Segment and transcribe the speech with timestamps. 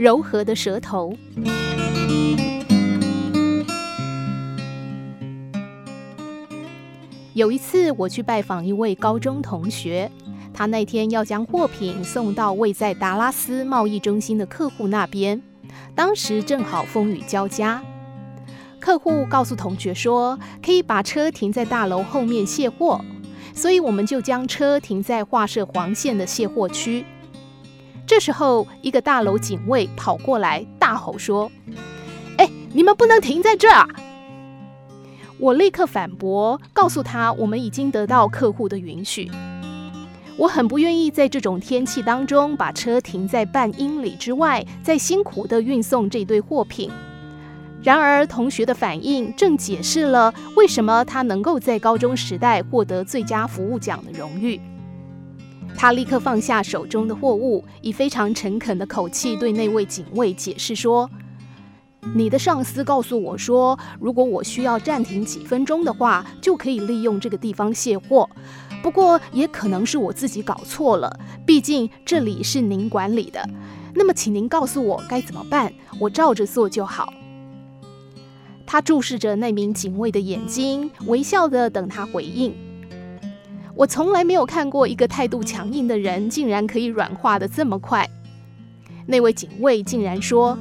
[0.00, 1.14] 柔和的舌头。
[7.34, 10.10] 有一次，我去拜访一位高中同学，
[10.54, 15.42] 他那天要将货品送到位在达拉斯贸易中心的客户那边，
[15.94, 17.82] 当时正好风雨交加。
[18.78, 23.04] 客户告诉同学说，可以把车停在大楼后面卸货，
[23.54, 27.04] 所以我们就将车停在画设黄线的卸货区。
[28.10, 31.48] 这时候，一个大楼警卫跑过来，大吼说
[32.38, 33.88] ：“哎，你们不能停在这儿！”
[35.38, 39.30] 我立刻反驳，告诉他我们已经得到客户的允许。
[40.36, 46.90] 我很不愿意在这种天气当中把车停在半英里之外，再辛苦地运送这堆货品。
[47.80, 54.60] 然而，同学的反应正解释了为什么他能够在高中时代获得最佳服务奖的荣誉。
[55.80, 61.08] 他立刻放下手中的货物，以非常诚恳的口气对那位警卫解释说
[62.14, 68.28] ：“你的上司告诉我说，如果我需要暂停几分钟的话，就可以利用这个地方卸货。
[68.82, 73.42] 不过，也可能是我自己搞错了，毕竟这里是您管理的。
[73.94, 77.10] 那么，请您告诉我该怎么办，我照着做就好。”
[78.68, 82.54] 他注视着那名警卫的眼睛，微笑地等他回应。
[83.80, 88.06] 我从来没有看过一个态度强硬的人竟然可以软化的这么快。
[89.06, 90.58] 那位警卫竟然说：“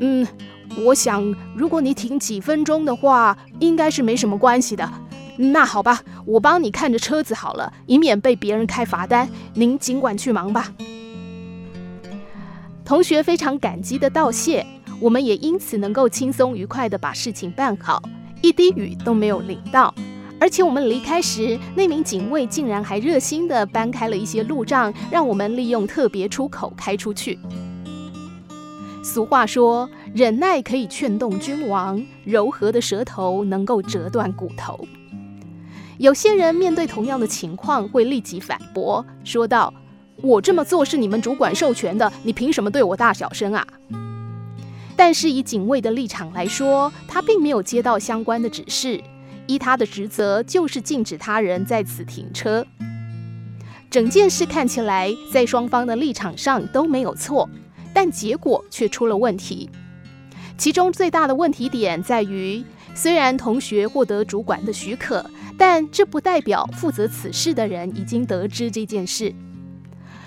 [0.00, 0.26] 嗯，
[0.84, 4.86] 我想如果你停几分钟的话，应该是没什么关系的。
[5.38, 9.26] 那好吧，我帮你看着车子好了，以免被别人开罚单。
[9.54, 10.70] 您尽管去忙吧。”
[12.84, 14.66] 同学非常感激的道谢。
[15.00, 18.02] 我们也因此能够轻松愉快的把事情办好，
[18.42, 19.94] 一滴雨都没有淋到。
[20.44, 27.38] 而且我们离开时，那名警卫竟然还热心地搬开了一些路障，让我们利用特别出口开出去。
[29.02, 34.86] 俗话说：“忍耐可以劝动君王，柔和的舌头能够折断骨头。”
[35.96, 39.72] 有些人面对同样的情况，会立即反驳，说道
[40.20, 43.66] ：“我这么做是你们主管授权的，你凭什么对我大小声啊？”
[44.94, 49.02] 但是以警卫的立场来说，他并没有接到相关的指示，
[49.46, 52.66] 依他的职责就是禁止他人在此停车。
[53.90, 57.48] 整件事看起来在双方的立场上都没有错，
[57.92, 59.70] 但结果却出了问题。
[60.56, 65.24] 其中最大的问题点在于，虽然同学获得主管的许可，
[65.56, 69.34] 但这不代表负责此事的人已经得知这件事。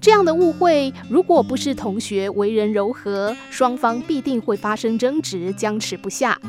[0.00, 6.40] 这样的误会，如果不是同学为人柔和，双方必定会发生争执，僵持不下。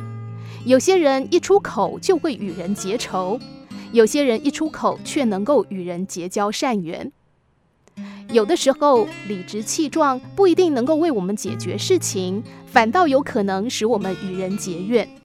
[0.69, 3.40] 有些人一出口就会与人结仇，
[3.91, 7.12] 有些人一出口却能够与人结交善缘。
[8.31, 15.09] 有的时候，理直气壮不一定能够为我们解决事情，反倒有可能使我们与人结怨。